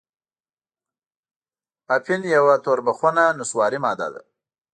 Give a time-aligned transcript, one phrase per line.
[1.95, 4.21] اپین یوه توربخنه نسواري ماده ده.